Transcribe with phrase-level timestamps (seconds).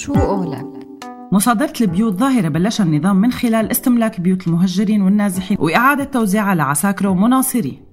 [0.00, 0.66] شو قولك؟
[1.32, 7.90] مصادرة البيوت ظاهرة بلش النظام من خلال استملاك بيوت المهجرين والنازحين وإعادة توزيعها لعساكره ومناصريه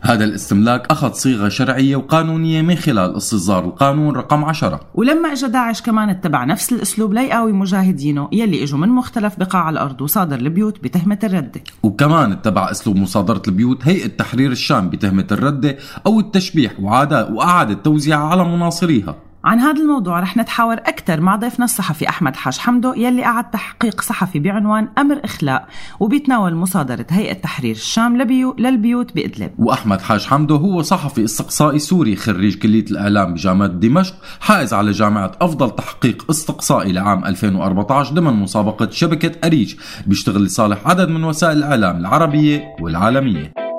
[0.00, 5.82] هذا الاستملاك أخذ صيغة شرعية وقانونية من خلال استصدار القانون رقم 10 ولما اجى داعش
[5.82, 11.18] كمان اتبع نفس الأسلوب ليقاوي مجاهدينه يلي إجوا من مختلف بقاع الأرض وصادر البيوت بتهمة
[11.24, 17.74] الردة وكمان اتبع أسلوب مصادرة البيوت هيئة تحرير الشام بتهمة الردة أو التشبيح وعادة وإعادة
[17.74, 19.29] توزيعها على مناصريها.
[19.44, 24.00] عن هذا الموضوع رح نتحاور أكثر مع ضيفنا الصحفي أحمد حاج حمدو يلي قعد تحقيق
[24.00, 25.68] صحفي بعنوان أمر إخلاء
[26.00, 29.50] وبيتناول مصادرة هيئة تحرير الشام لبيو للبيوت بإدلب.
[29.58, 35.32] وأحمد حاج حمدو هو صحفي استقصائي سوري خريج كلية الإعلام بجامعة دمشق حائز على جامعة
[35.40, 39.74] أفضل تحقيق استقصائي لعام 2014 ضمن مسابقة شبكة أريج
[40.06, 43.69] بيشتغل لصالح عدد من وسائل الإعلام العربية والعالمية.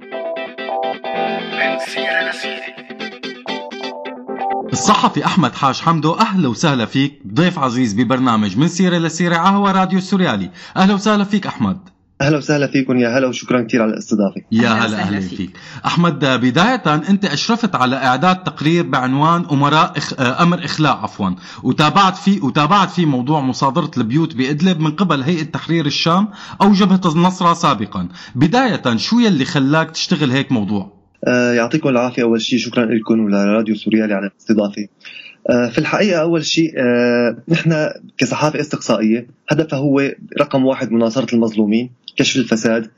[4.71, 7.21] الصحفي أحمد حاج حمدو أهلا وسهلا فيك.
[7.33, 10.51] ضيف عزيز ببرنامج من سيرة لسيره عهوى راديو السوريالي.
[10.77, 11.77] أهلا وسهلا فيك أحمد.
[12.21, 12.97] أهلا وسهلا فيكم.
[12.97, 14.41] يا هلا وشكرا كثير على الاستضافة.
[14.51, 15.37] يا هلا أهلا فيك.
[15.37, 15.57] فيك.
[15.85, 20.13] أحمد بداية أنت أشرفت على إعداد تقرير بعنوان أمراء إخ...
[20.19, 21.29] أمر إخلاء عفوا.
[21.63, 26.27] وتابعت فيه وتابعت فيه موضوع مصادرة البيوت بإدلب من قبل هيئة تحرير الشام
[26.61, 28.07] أو جبهه النصره سابقا.
[28.35, 32.23] بداية شو يلي خلاك تشتغل هيك موضوع؟ يعطيكم العافية.
[32.23, 34.87] أول شيء شكرا لكم ولراديو سوريالي على الاستضافة.
[35.49, 41.91] آه، في الحقيقة أول شيء آه، نحن كصحافة استقصائية هدفها هو رقم واحد مناصرة المظلومين
[42.17, 42.89] كشف الفساد آه،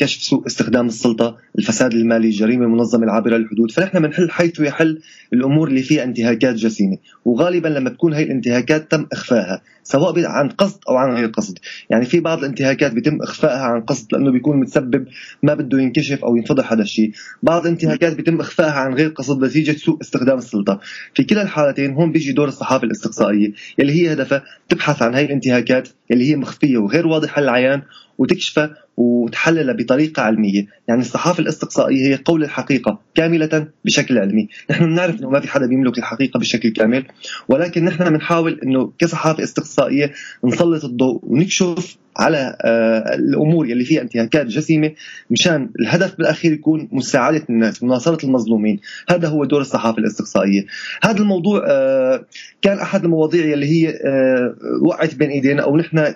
[0.00, 5.00] كشف سوء استخدام السلطة، الفساد المالي، الجريمه المنظمه العابرة للحدود، فنحن بنحل حيث يحل
[5.32, 10.80] الأمور اللي فيها انتهاكات جسيمة، وغالبا لما تكون هي الانتهاكات تم إخفائها، سواء عن قصد
[10.88, 11.58] أو عن غير قصد،
[11.90, 15.06] يعني في بعض الانتهاكات بيتم إخفائها عن قصد لأنه بيكون متسبب
[15.42, 19.72] ما بده ينكشف أو ينفضح هذا الشيء، بعض الانتهاكات بيتم إخفائها عن غير قصد نتيجه
[19.72, 20.80] سوء استخدام السلطة،
[21.14, 25.88] في كلا الحالتين هون بيجي دور الصحافة الاستقصائية اللي هي هدفها تبحث عن هي الانتهاكات
[26.10, 27.82] اللي هي مخفية وغير واضحة للعيان
[28.18, 30.66] وتكشفها وتحللها بطريقة علمية.
[30.88, 34.48] يعني الصحافة الأستقصائية هي قول الحقيقة كاملة بشكل علمي.
[34.70, 37.04] نحن بنعرف أنه ما في حدا بيملك الحقيقة بشكل كامل
[37.48, 40.12] ولكن نحن بنحاول أنه كصحافة استقصائية
[40.44, 44.92] نسلط الضوء ونكشف على آه، الأمور اللي فيها انتهاكات جسيمة
[45.30, 48.80] مشان الهدف بالأخير يكون مساعدة الناس مناصرة المظلومين.
[49.08, 50.66] هذا هو دور الصحافة الأستقصائية.
[51.02, 52.24] هذا الموضوع آه،
[52.62, 56.14] كان أحد المواضيع اللي هي آه، وقعت بين إيدينا أو نحن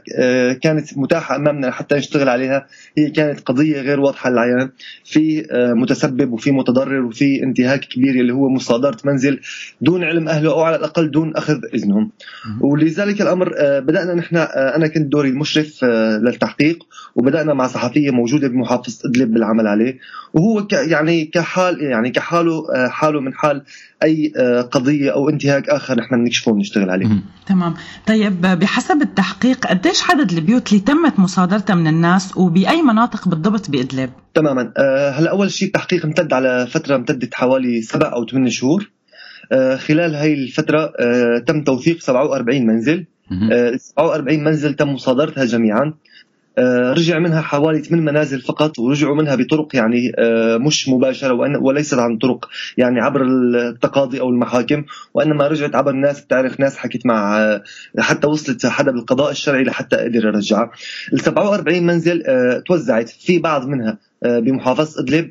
[0.63, 2.67] كانت متاحة أمامنا حتى نشتغل عليها.
[2.99, 4.71] هي كانت قضية غير واضحة للعيان.
[5.05, 9.41] في متسبب وفي متضرر وفي انتهاك كبير اللي هو مصادرة منزل
[9.81, 12.11] دون علم أهله أو على الأقل دون أخذ إذنهم.
[12.61, 14.37] ولذلك الأمر بدأنا نحن
[14.77, 15.85] أنا كنت دوري المشرف
[16.25, 16.79] للتحقيق
[17.15, 19.99] وبدأنا مع صحفية موجودة بمحافظة إدلب بالعمل عليه.
[20.35, 23.63] وهو يعني كحال يعني كحاله حاله من حال
[24.03, 24.33] أي
[24.71, 27.09] قضية أو انتهاك آخر نحن بنكشفه ونشتغل عليه.
[27.47, 27.75] تمام،
[28.07, 34.11] طيب بحسب التحقيق قديش عدد البيوت اللي تمت مصادرتها من الناس وبأي مناطق بالضبط بإدلب؟
[34.35, 34.73] تماما،
[35.17, 38.91] هلا أول شيء التحقيق امتد على فترة امتدت حوالي سبع أو ثمان شهور.
[39.77, 40.93] خلال هاي الفترة
[41.39, 43.07] تم توثيق 47 منزل
[43.77, 45.95] 47 آه، منزل تم مصادرتها جميعا
[46.93, 52.19] رجع منها حوالي ثمان منازل فقط ورجعوا منها بطرق يعني آه، مش مباشرة وليست عن
[52.19, 57.61] طرق يعني عبر التقاضي أو المحاكم وإنما رجعت عبر ناس بتعرف ناس حكت مع
[57.99, 60.71] حتى وصلت حدا بالقضاء الشرعي لحتى قدر يرجعها
[61.13, 62.23] ال 47 منزل
[62.67, 65.31] توزعت في بعض منها آه، بمحافظة إدلب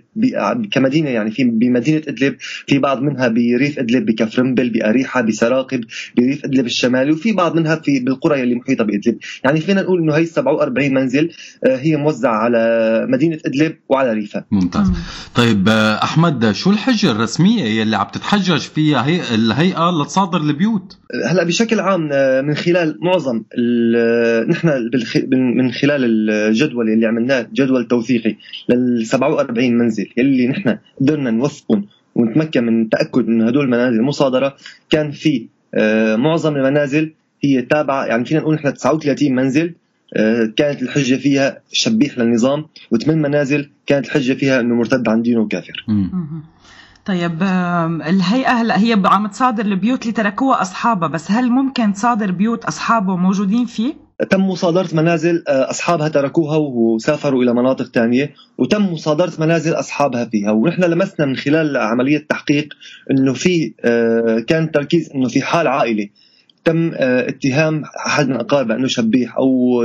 [0.72, 2.36] كمدينة يعني في بمدينة إدلب
[2.68, 5.84] في بعض منها بريف إدلب بكفرنبل بأريحة بسراقب
[6.18, 9.18] بريف إدلب الشمالي وفي بعض منها في بالقرى اللي محيطة بإدلب.
[9.44, 11.32] يعني فينا نقول إنه هي 47 منزل
[11.68, 14.92] آه، هي موزعة على مدينة إدلب وعلى ريفها ممتاز.
[15.36, 21.44] طيب آه، أحمد شو الحجة الرسمية يلي عم تتحجج فيها هي الهيئة لتصادر البيوت؟ هلا
[21.44, 22.02] بشكل عام
[22.46, 23.44] من خلال معظم
[24.50, 24.90] نحن
[25.34, 28.36] من خلال الجدول اللي عملناه جدول توثيقي
[28.70, 31.86] ال 47 منزل يلي نحن قدرنا نوثقهم
[32.16, 34.56] ونتمكن من التاكد انه هدول المنازل مصادره
[34.90, 37.12] كان في آه، معظم المنازل
[37.44, 39.74] هي تابعة يعني فينا نقول نحن 39 منزل
[40.18, 45.42] آه، كانت الحجة فيها شبيح للنظام وثمان منازل كانت الحجة فيها إنه مرتد عن دينه
[45.42, 45.86] وكافر.
[47.12, 47.44] طيب
[48.08, 53.16] الهيئة هلا هي عم تصادر البيوت اللي تركوها أصحابها بس هل ممكن تصادر بيوت أصحابه
[53.16, 53.94] موجودين فيه؟
[54.30, 60.52] تم مصادرة منازل آه، أصحابها تركوها وسافروا إلى مناطق ثانية وتم مصادرة منازل أصحابها فيها
[60.52, 62.74] ونحن لمسنا من خلال عملية تحقيق
[63.12, 66.10] أنه في آه، كان تركيز أنه في حال عائلة
[66.66, 69.84] تم آه، اتهام احد من اقاربه انه شبيح أو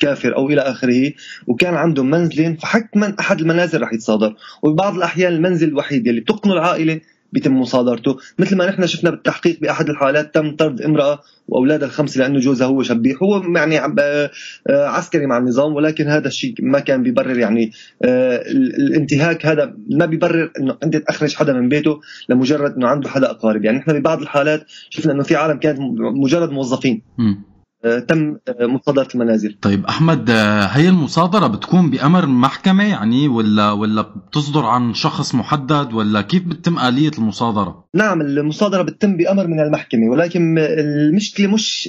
[0.00, 1.12] كافر أو إلى آخره
[1.46, 4.34] وكان عنده منزلين فحتما أحد المنازل رح يتصادر.
[4.62, 7.00] وبعض الأحيان المنزل الوحيد اللي بتقنه العائلة
[7.32, 8.16] بيتم مصادرته.
[8.38, 12.82] مثل ما نحن شفنا بالتحقيق بأحد الحالات تم طرد امرأة واولادها الخمسه لأنه جوزها هو
[12.82, 14.30] شبيح هو يعني آه،
[14.68, 17.72] عسكري مع النظام ولكن هذا الشيء ما كان بيبرر يعني
[18.04, 18.42] آه،
[18.78, 23.64] الانتهاك هذا ما بيبرر إنه أنت تخرج حدا من بيته لمجرد إنه عنده حدا أقارب.
[23.64, 27.02] يعني نحن ببعض الحالات شفنا إنه في عالم كانت مجرد موظفين.
[27.20, 29.56] آه، تم آه، مصادرة المنازل.
[29.62, 35.92] طيب أحمد آه، هي المصادرة بتكون بأمر محكمة يعني ولا ولا بتصدر عن شخص محدد
[35.92, 41.88] ولا كيف بتتم آلية المصادرة؟ نعم المصادرة بتتم بأمر من المحكمة ولكن المشكلة مش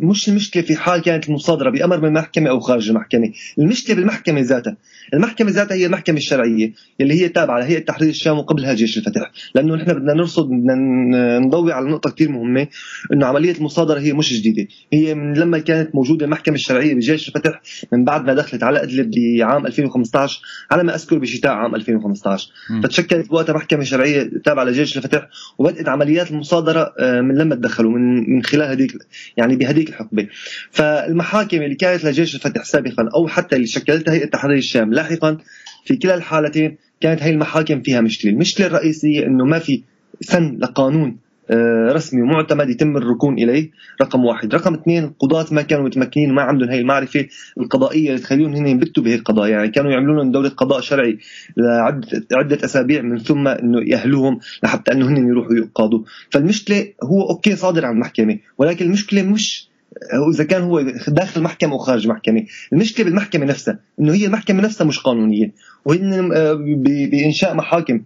[0.00, 3.32] مش المشكلة في حال كانت المصادرة بأمر من المحكمه أو خارج المحكمة.
[3.58, 4.76] المشكلة بالمحكمة ذاتها.
[5.14, 9.30] المحكمة ذاتها هي المحكمة الشرعية اللي هي تابعة لهيئه تحرير الشام وقبلها جيش الفتح.
[9.54, 10.74] لأنه نحن بدنا نرصد بدنا
[11.38, 12.66] نضوي على نقطة كثير مهمة
[13.12, 14.68] إنه عملية المصادرة هي مش جديدة.
[14.92, 17.60] هي من لما كانت موجودة المحكمة الشرعية بجيش الفتح
[17.92, 20.40] من بعد ما دخلت على أدلب بعام 2015
[20.70, 22.80] على ما أذكر بشتاء عام 2015 م.
[22.80, 25.28] فتشكلت وقتها محكمة شرعية تابعة لجيش الفتح
[25.58, 28.92] وبدأت عمليات المصادرة آه، من لما تدخلوا من من خلال هذيك
[29.36, 30.28] يعني بهذيك الحقبة.
[30.70, 35.38] فالمحاكم اللي كانت لجيش الفتح سابقا أو حتى اللي شكلتها هيئه تحرير الشام لاحقا
[35.84, 38.32] في كلا الحالتين كانت هي المحاكم فيها مشكلة.
[38.32, 39.82] المشكلة الرئيسية إنه ما في
[40.20, 41.16] سن لقانون
[41.92, 43.70] رسمي ومعتمد يتم الركون إليه.
[44.02, 44.54] رقم واحد.
[44.54, 47.26] رقم اثنين القضاة ما كانوا متمكنين وما عندهم هي المعرفة
[47.60, 49.50] القضائية اللي تخليهم هن ينبتوا بهي القضايا.
[49.50, 51.18] يعني كانوا يعملوا لهم دولة قضاء شرعي
[51.56, 56.00] لعده عدة أسابيع من ثم إنه يأهلوهم لحتى إنه هن يروحوا يقاضوا.
[56.30, 59.67] فالمشكلة هو أوكي صادر عن المحكمة ولكن المشكلة مش
[60.34, 64.86] اذا كان هو داخل محكمة أو خارج محكمة، المشكلة بالمحكمة نفسها إنه هي المحكمة نفسها
[64.86, 65.52] مش قانونية،
[65.84, 66.52] وهن آه،
[67.10, 68.00] بإنشاء محاكم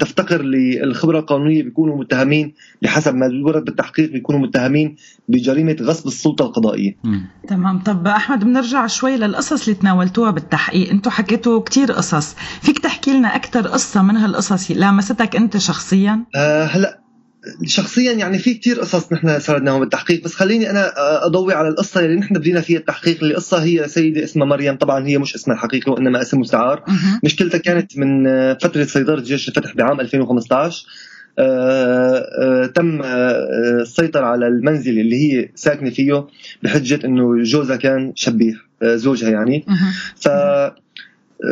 [0.00, 4.96] تفتقر للخبرة القانونية بيكونوا متهمين بحسب ما ورد بالتحقيق بيكونوا متهمين
[5.28, 6.96] بجريمة غصب السلطة القضائية.
[7.48, 7.78] تمام.
[7.78, 13.36] طب أحمد بنرجع شوي للقصص اللي تناولتوها بالتحقيق، أنتم حكيتوا كثير قصص، فيك تحكي لنا
[13.36, 17.05] أكثر قصة من هالقصص؟ لامستك أنت شخصيا؟ أه هلأ
[17.64, 20.92] شخصيا يعني في كتير قصص نحن سردناهم بالتحقيق بس خليني أنا
[21.26, 23.18] أضوي على القصة اللي نحن بدينا فيها التحقيق.
[23.22, 24.76] اللي القصة هي سيدة اسمها مريم.
[24.76, 26.84] طبعا هي مش اسمها الحقيقي وإنما اسم مستعار.
[27.24, 30.86] مشكلتها كانت من فترة سيطره جيش الفتح بعام 2015
[31.38, 36.26] آه آه تم آه السيطرة على المنزل اللي هي ساكنة فيه
[36.62, 39.66] بحجة إنه جوزها كان شبيح آه، زوجها يعني.
[40.16, 40.28] ف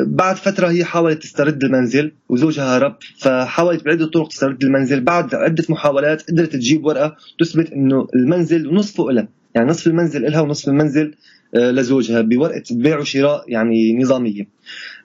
[0.06, 5.00] بعد فترة هي حاولت تسترد المنزل وزوجها هرب فحاولت بعدة طرق تسترد المنزل.
[5.00, 10.40] بعد عدة محاولات قدرت تجيب ورقة تثبت إنه المنزل نصفه لها يعني نصف المنزل لها
[10.40, 11.14] ونصف المنزل
[11.54, 14.48] آه، لزوجها بورقة بيع وشراء يعني نظامية.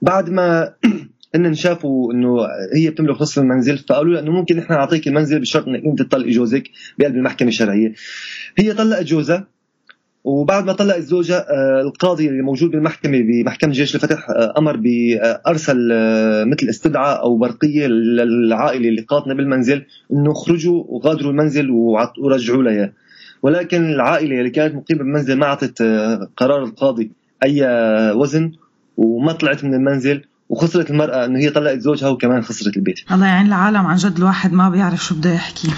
[0.01, 0.73] بعد ما
[1.35, 2.37] إن شافوا إنه
[2.73, 6.31] هي بتملك نصف المنزل فقالوا لها إنه ممكن نحن نعطيك المنزل بشرط إنك أنت تطلقي
[6.31, 6.63] جوزك
[6.99, 7.93] بقلب المحكمة الشرعية.
[8.57, 9.47] هي طلقت جوزها.
[10.23, 15.89] وبعد ما طلق الزوجة آه، القاضي اللي موجود بالمحكمة بمحكمة جيش الفتح آه، أمر بأرسل
[15.91, 21.69] آه، مثل استدعاء أو برقية للعائلة اللي قاطنة بالمنزل أنه اخرجوا وغادروا المنزل
[22.17, 22.91] ورجعوا لها.
[23.41, 25.81] ولكن العائلة اللي كانت مقيمة بالمنزل ما أعطت
[26.37, 27.11] قرار القاضي
[27.43, 27.63] أي
[28.13, 28.51] وزن
[28.97, 32.99] وما طلعت من المنزل وخسرت المرأة إنه هي طلقت زوجها وكمان خسرت البيت.
[33.11, 33.87] الله يعين العالم.
[33.87, 35.69] عن جد الواحد ما بيعرف شو بده يحكي.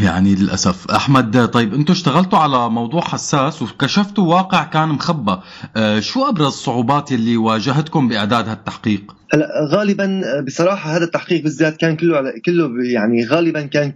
[0.00, 0.90] يعني للأسف.
[0.90, 5.36] أحمد طيب أنتم اشتغلتوا على موضوع حساس وكشفتوا واقع كان مخبى
[5.76, 11.96] أه شو أبرز الصعوبات اللي واجهتكم بإعداد هالتحقيق؟ هلا غالبا بصراحة هذا التحقيق بالذات كان
[11.96, 13.92] كله على كله يعني غالبا كان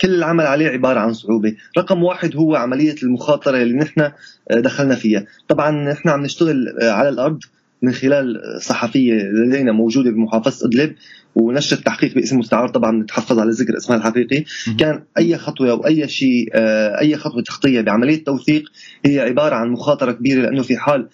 [0.00, 4.10] كل العمل عليه عبارة عن صعوبة، رقم واحد هو عملية المخاطرة اللي نحن
[4.50, 7.38] دخلنا فيها، طبعا نحن عم نشتغل على الأرض
[7.82, 10.94] من خلال صحفية لدينا موجودة بمحافظة أدلب.
[11.36, 14.44] ونشرت تحقيق باسم مستعار طبعا نتحفظ على ذكر اسمها الحقيقي.
[14.78, 18.62] كان أي خطوة أو أي شيء آه، أي خطوة تخطية بعملية توثيق
[19.04, 21.08] هي عبارة عن مخاطرة كبيرة لأنه في حال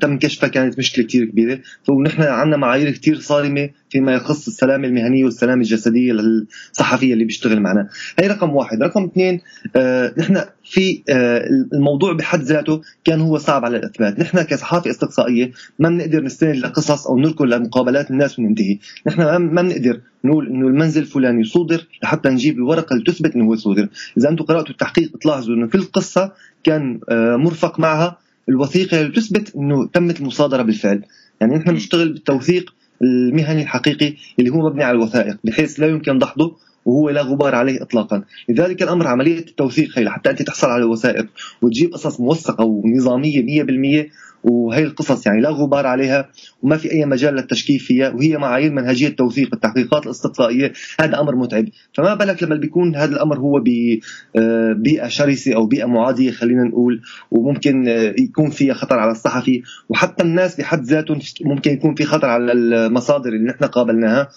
[0.00, 1.60] تم كشفها كانت مشكلة كثير كبيرة.
[1.88, 7.88] ونحن عندنا معايير كثير صارمة فيما يخص السلامه المهنيه والسلامه الجسديه للصحفيه اللي بيشتغل معنا.
[8.18, 8.82] هي رقم واحد.
[8.82, 9.40] رقم اثنين
[9.76, 14.20] آه، نحن في آه، الموضوع بحد ذاته كان هو صعب على الإثبات.
[14.20, 18.78] نحن كصحافة استقصائية ما بنقدر نستند لقصص أو نركن لمقابلات الناس وننتهي.
[19.06, 23.56] نحن ما بنقدر نقول إنه المنزل الفلاني صودر لحتى نجيب الورقة اللي تثبت إنه هو
[23.56, 26.32] صودر إذا أنتم قرأتوا التحقيق بتلاحظوا إنه في القصة
[26.64, 27.00] كان
[27.36, 28.18] مرفق معها
[28.48, 31.04] الوثيقة اللي تثبت إنه تمت المصادرة بالفعل.
[31.40, 36.56] يعني نحن بنشتغل بالتوثيق المهني الحقيقي اللي هو مبني على الوثائق بحيث لا يمكن دحضه.
[36.88, 38.22] وهو لا غبار عليه اطلاقا.
[38.48, 41.26] لذلك الأمر عملية التوثيق هي لحتى أنت تحصل على الوثائق
[41.62, 44.10] وتجيب قصص موثقة ونظامية 100%
[44.44, 46.28] وهي القصص يعني لا غبار عليها
[46.62, 51.66] وما في أي مجال للتشكيك فيها وهي معايير منهجية توثيق التحقيقات الاستقصائيه هذا أمر متعب.
[51.94, 57.00] فما بالك لما بيكون هذا الأمر هو ببيئه آه، شرسة أو بيئة معادية خلينا نقول
[57.30, 62.28] وممكن آه، يكون فيها خطر على الصحفي وحتى الناس بحد ذاتهم ممكن يكون في خطر
[62.28, 64.28] على المصادر اللي نحن قابلناها.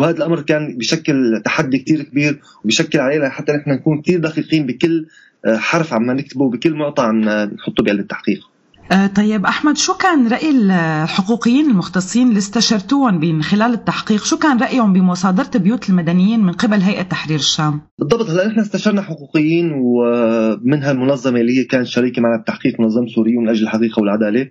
[0.00, 5.06] وهذا الأمر كان بشكل تحدي كثير كبير وبشكل علينا حتى نحن نكون كثير دقيقين بكل
[5.44, 8.49] آه، حرف عم نكتبه بكل معطى عم نحطه بقلب التحقيق.
[9.16, 14.92] طيب أحمد شو كان رأي الحقوقيين المختصين اللي استشرتوهم من خلال التحقيق؟ شو كان رأيهم
[14.92, 21.40] بمصادرة بيوت المدنيين من قبل هيئة تحرير الشام؟ بالضبط هلا نحن استشرنا حقوقيين ومنها المنظمة
[21.40, 24.48] اللي هي كانت شريكة معنا بالتحقيق منظمة سورية من أجل الحقيقة والعدالة.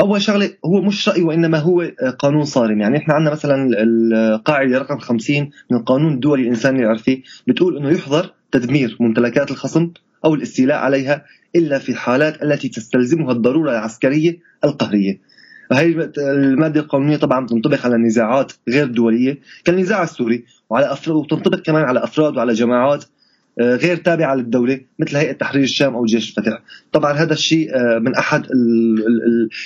[0.00, 2.80] أول شغلة هو مش رأي وإنما هو قانون صارم.
[2.80, 8.32] يعني إحنا عندنا مثلا القاعدة رقم 50 من القانون الدولي الانساني العرفي بتقول إنه يحظر
[8.52, 9.90] تدمير ممتلكات الخصم
[10.24, 11.24] أو الاستيلاء عليها
[11.56, 15.20] إلا في الحالات التي تستلزمها الضرورة العسكرية القهرية.
[15.70, 21.84] وهي المادة القانونية طبعا تنطبق على النزاعات غير دولية كالنزاع السوري وعلى أفراد وتنطبق كمان
[21.84, 23.04] على أفراد وعلى جماعات
[23.60, 26.62] آه، غير تابعة للدولة مثل هيئة تحرير الشام أو جيش الفتح.
[26.92, 28.46] طبعا هذا الشيء آه، من أحد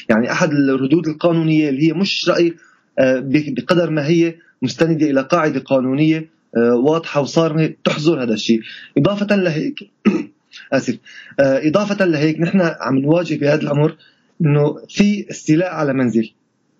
[0.08, 2.54] يعني أحد الردود القانونية اللي هي مش رأي
[2.98, 8.60] آه، بقدر ما هي مستندة إلى قاعدة قانونية واضحة وصارمة تحظر هذا الشيء.
[8.98, 9.90] إضافة لهيك
[10.72, 10.98] آسف.
[11.40, 13.96] آه، إضافة لهيك نحن عم نواجه بهذا الأمر
[14.42, 16.32] إنه في استيلاء على منزل.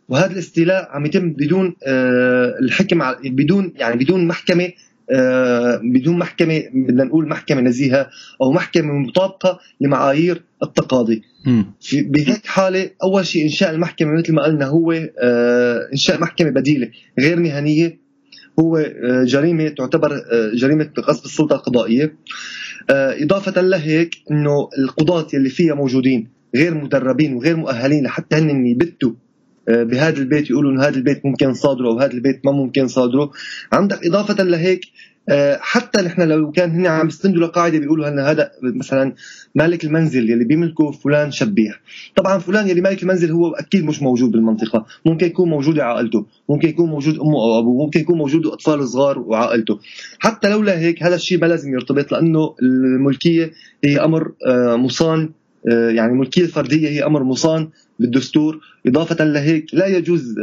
[0.09, 4.73] وهذا الاستيلاء عم يتم بدون آه، الحكم بدون يعني بدون محكمة
[5.11, 8.11] آه، بدون محكمة بدنا نقول محكمة نزيهة
[8.43, 11.23] أو محكمة مطابقة لمعايير التقاضي.
[11.81, 14.93] في بهيك حالة أول شيء إنشاء المحكمة مثل ما قلنا هو
[15.93, 16.91] إنشاء محكمة بديلة
[17.21, 18.06] غير مهنية
[18.61, 18.93] هو
[19.25, 20.23] جريمة تعتبر
[20.55, 22.13] جريمة غصب السلطة القضائية.
[22.91, 29.13] آه، إضافة لهيك أنه القضاة اللي فيها موجودين غير مدربين وغير مؤهلين لحتى هن يبتوا
[29.69, 33.31] آه، بهذا البيت يقولوا إنه هذا البيت ممكن صادره أو هذا البيت ما ممكن صادره.
[33.73, 34.91] عندك إضافة لهيك آه،
[35.61, 39.15] حتى نحن لو كان هن عم يستندوا لقاعدة بيقولوا ان هذا مثلا
[39.55, 41.81] مالك المنزل يلي بيملكه فلان شبيح.
[42.17, 44.87] طبعا فلان يلي مالك المنزل هو أكيد مش موجود بالمنطقة.
[45.07, 46.27] ممكن يكون موجود عائلته.
[46.49, 47.85] ممكن يكون موجود أمه أو أبوه.
[47.85, 49.79] ممكن يكون موجود أطفال صغار وعائلته.
[50.19, 53.53] حتى لولا هيك هذا الشيء ما لازم يرتبط لأنه الملكية
[53.85, 55.31] هي أمر آه، مصان
[55.69, 57.69] آه، يعني الملكية الفردية هي أمر مصان
[57.99, 58.61] بالدستور.
[58.87, 60.35] إضافة لهيك لا يجوز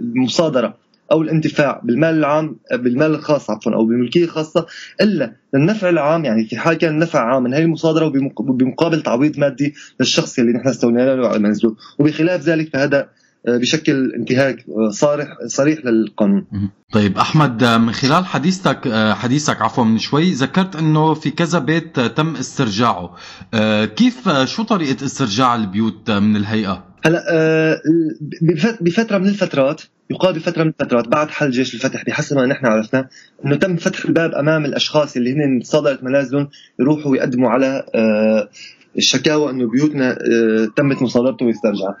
[0.00, 0.81] المصادرة.
[1.12, 4.66] أو الانتفاع بالمال العام بالمال الخاص عفوا أو بالملكيه الخاصه
[5.00, 9.74] إلا للنفع العام يعني في حال كان النفع عام من هذه المصادرة وبمقابل تعويض مادي
[10.00, 13.08] للشخص اللي نحن استولينا له على منزله وبخلاف ذلك فهذا
[13.48, 16.46] آه، بشكل انتهاك آه، صارح صريح للقانون.
[16.92, 22.00] طيب أحمد آه، من خلال حديثك حديثك عفوا من شوي ذكرت إنه في كذا بيت
[22.00, 23.16] تم استرجاعه،
[23.84, 27.24] كيف شو طريقة استرجاع البيوت من الهيئة؟ هلا
[28.80, 33.08] بفترة من الفترات يقال بفتره من الفترات بعد حل جيش الفتح بحسب ما نحن عرفنا
[33.44, 36.48] إنه تم فتح الباب أمام الأشخاص اللي هن صادرت منازلهم
[36.80, 38.48] يروحوا ويقدموا على آه،
[38.96, 41.94] الشكاوى إنه بيوتنا آه، تمت مصادرته ويسترجع.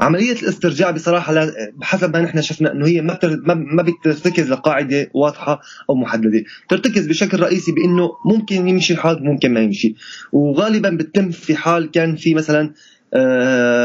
[0.00, 3.18] عملية الاسترجاع بصراحة لا بحسب ما نحن شفنا إنه هي ما
[3.54, 9.60] ما بترتكز لقاعدة واضحة أو محددة، ترتكز بشكل رئيسي بإنه ممكن يمشي الحال ممكن ما
[9.60, 9.94] يمشي،
[10.32, 12.72] وغالبا بتتم في حال كان في مثلا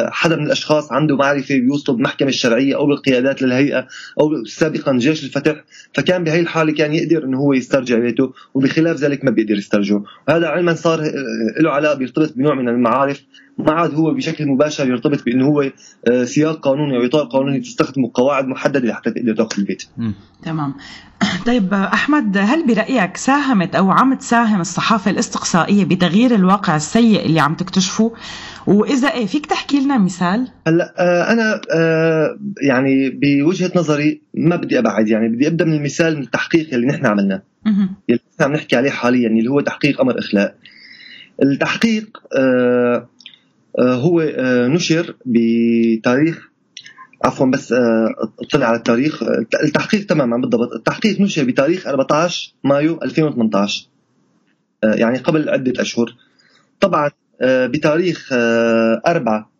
[0.09, 3.87] حدا من الأشخاص عنده معرفة بيوصل بالمحكمه الشرعية أو بالقيادات للهيئة
[4.19, 9.25] أو سابقا جيش الفتح فكان بهي الحالة كان يقدر إنه هو يسترجع بيته وبخلاف ذلك
[9.25, 10.03] ما بيقدر يسترجعه.
[10.27, 13.23] وهذا علما صار آه، له علاقة بيرتبط بنوع من المعارف
[13.57, 15.71] ما عاد هو بشكل مباشر يرتبط بأنه هو
[16.11, 19.83] آه، سياق قانوني أو إطار قانوني تستخدمه قواعد محددة لحتى تقدر تاخذ البيت.
[20.43, 20.73] تمام.
[21.47, 27.55] طيب أحمد هل برأيك ساهمت أو عم تساهم الصحافة الإستقصائية بتغيير الواقع السيء اللي عم
[27.55, 28.13] تكتشفه؟
[28.67, 34.79] وإذا إيه فيك تحكي لنا مثال؟ هلأ آه أنا آه يعني بوجهة نظري ما بدي
[34.79, 37.41] أبعد يعني بدي أبدأ من المثال من التحقيق اللي نحن عملناه.
[38.09, 40.55] اللي نحن عم نحكي عليه حاليا اللي هو تحقيق أمر إخلاء.
[41.43, 43.09] التحقيق آه،
[43.79, 46.49] هو آه، نشر بتاريخ
[47.23, 49.23] عفوا بس آه، اطلع على التاريخ
[49.63, 50.73] التحقيق تماما بالضبط.
[50.73, 53.87] التحقيق نشر بتاريخ 14 مايو 2018
[54.83, 56.15] يعني قبل عدة أشهر.
[56.79, 57.11] طبعا
[57.43, 59.51] بتاريخ 4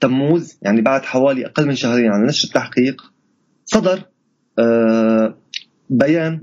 [0.00, 3.12] تموز يعني بعد حوالي أقل من شهرين عن نشر التحقيق
[3.64, 4.02] صدر
[5.90, 6.42] بيان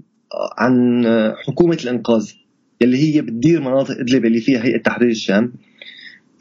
[0.57, 1.05] عن
[1.47, 2.31] حكومة الإنقاذ
[2.81, 5.53] اللي هي بتدير مناطق إدلب اللي فيها هيئة تحرير الشام.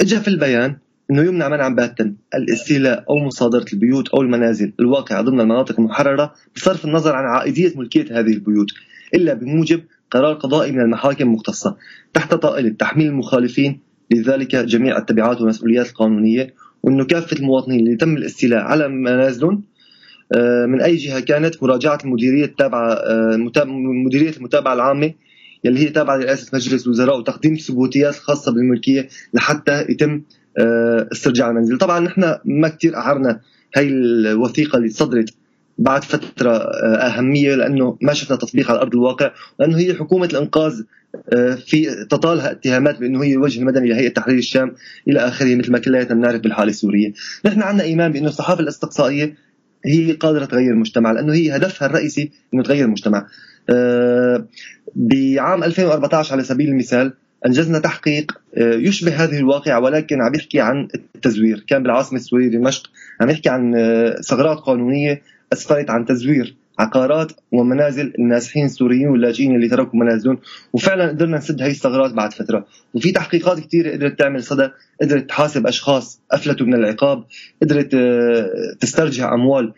[0.00, 0.76] اجى في البيان
[1.10, 6.84] إنه يمنع منعا باتا الاستيلاء أو مصادرة البيوت أو المنازل الواقعة ضمن المناطق المحررة بصرف
[6.84, 8.66] النظر عن عائدية ملكية هذه البيوت
[9.14, 11.76] إلا بموجب قرار قضائي من المحاكم المختصة
[12.14, 13.80] تحت طائلة تحميل المخالفين
[14.10, 19.62] لذلك جميع التبعات والمسؤوليات القانونية وإنه كافة المواطنين اللي تم الاستيلاء على منازلهم
[20.32, 23.36] آه، من أي جهة كانت مراجعة المديرية التابعة آه،
[24.06, 25.12] مديرية المتابعة العامة
[25.64, 30.22] يلي هي تابعة لرئاسة مجلس الوزراء وتقديم الثبوتيات الخاصه بالملكية لحتى يتم
[30.58, 33.40] آه، استرجاع المنزل طبعا نحن ما كثير أعرنا
[33.74, 35.34] هي الوثيقة اللي صدرت
[35.78, 40.82] بعد فترة آه، أهمية لأنه ما شفنا تطبيق على أرض الواقع لأنه هي حكومة الإنقاذ
[41.32, 44.74] آه، في تطالها اتهامات بأنه هي الوجه المدني لهيئة تحرير الشام
[45.08, 47.12] إلى آخره مثل ما كلياتنا بنعرف بالحالة السورية،
[47.46, 49.34] نحن عندنا إيمان بأنه الصحافة الأستقصائية
[49.84, 53.26] هي قادرة تغير المجتمع لأنه هي هدفها الرئيسي إنه تغير المجتمع.
[53.70, 54.46] آه،
[54.94, 57.12] بعام 2014 على سبيل المثال
[57.46, 62.90] أنجزنا تحقيق آه، يشبه هذه الواقعة ولكن عم يحكي عن التزوير، كان بالعاصمة السوريه دمشق
[63.20, 63.74] عم يحكي عن
[64.22, 65.22] ثغرات قانونية
[65.52, 70.38] اسفرت عن تزوير عقارات ومنازل النازحين السوريين واللاجئين اللي تركوا منازلهم.
[70.72, 72.66] وفعلا قدرنا نسد هي الثغرات بعد فترة.
[72.94, 74.68] وفي تحقيقات كثيره قدرت تعمل صدى
[75.02, 77.24] قدرت تحاسب أشخاص أفلتوا من العقاب
[77.62, 78.50] قدرت آه،
[78.80, 79.74] تسترجع أموال آه،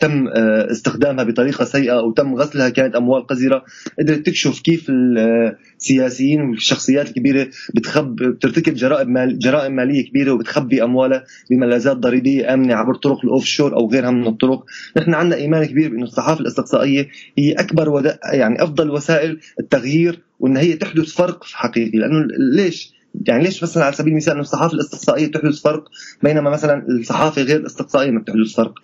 [0.00, 3.64] تم آه، استخدامها بطريقة سيئة أو تم غسلها كانت أموال قذرة.
[3.98, 11.24] قدرت تكشف كيف السياسيين والشخصيات الكبيرة بتخب بترتكب جرائم مال جرائم مالية كبيرة وبتخبي أموالها
[11.50, 14.64] بملاذات ضريبية آمنة عبر طرق الاوف شور أو غيرها من الطرق.
[14.96, 17.08] نحن عندنا إيمان كبير بانه الصحافة الاستقصائية
[17.38, 21.98] هي أكبر يعني أفضل وسائل التغيير وإن هي تحدث فرق حقيقي.
[21.98, 25.88] لأنه ليش؟ يعني ليش مثلا على سبيل المثال انه الصحافة الإستقصائية بتحدث فرق
[26.22, 28.74] بينما مثلا الصحافة غير الإستقصائية ما بتحدث فرق؟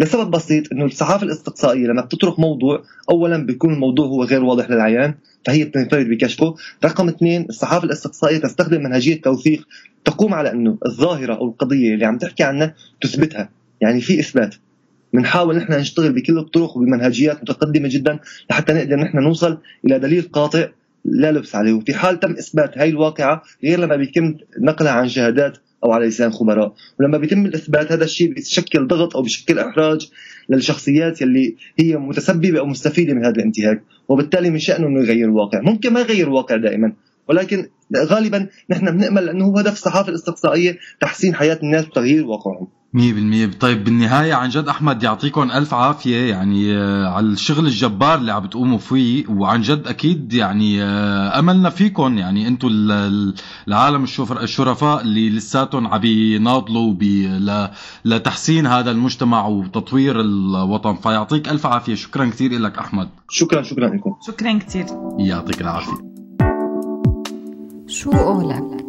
[0.00, 5.14] لسبب بسيط إنه الصحافة الإستقصائية لما بتطرق موضوع اولا بيكون الموضوع هو غير واضح للعيان
[5.46, 9.66] فهي بتنفرد بكشفه، رقم اثنين الصحافة الإستقصائية تستخدم منهجية توثيق
[10.04, 14.54] تقوم على إنه الظاهرة أو القضية اللي عم تحكي عنها تثبتها، يعني في إثبات.
[15.12, 18.18] بنحاول نحن نشتغل بكل الطرق وبمنهجيات متقدمة جدا
[18.50, 20.68] لحتى نقدر نحن نوصل إلى دليل قاطع
[21.12, 21.72] لا لبس عليه.
[21.72, 26.30] وفي حال تم إثبات هاي الواقعة غير لما بيتم نقلها عن شهادات أو على لسان
[26.30, 26.74] خبراء.
[27.00, 30.10] ولما بيتم الإثبات هذا الشيء بيشكل ضغط أو بيشكل إحراج
[30.50, 33.82] للشخصيات يلي هي متسببة أو مستفيدة من هذا الانتهاك.
[34.08, 35.60] وبالتالي من شأنه إنه يغير الواقع.
[35.60, 36.92] ممكن ما يغير الواقع دائما.
[37.28, 42.68] ولكن غالبا نحن بنأمل انه هو هدف الصحافة الاستقصائية تحسين حياة الناس وتغيير واقعهم.
[42.94, 46.16] 100% طيب بالنهاية عن جد أحمد يعطيكم ألف عافية.
[46.30, 49.24] يعني آه، على الشغل الجبار اللي عم بتقوموا فيه.
[49.28, 52.18] وعن جد أكيد يعني آه، أملنا فيكم.
[52.18, 52.68] يعني أنتم
[53.68, 54.04] العالم
[54.42, 56.94] الشرفاء اللي لساتهم عم يناضلوا
[58.04, 60.94] لتحسين هذا المجتمع وتطوير الوطن.
[60.94, 61.94] فيعطيك ألف عافية.
[61.94, 63.08] شكرا كثير لك أحمد.
[63.30, 64.14] شكرا شكرا لكم.
[64.26, 64.86] شكرا كثير.
[65.18, 66.07] يعطيك العافية.
[67.88, 68.84] شو قولك؟